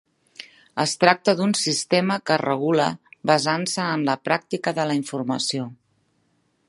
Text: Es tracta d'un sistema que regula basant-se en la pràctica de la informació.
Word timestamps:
Es 0.83 0.93
tracta 1.01 1.35
d'un 1.41 1.51
sistema 1.59 2.17
que 2.29 2.37
regula 2.43 2.87
basant-se 3.33 3.85
en 3.99 4.07
la 4.09 4.17
pràctica 4.31 4.75
de 4.81 4.89
la 4.93 4.97
informació. 5.03 5.69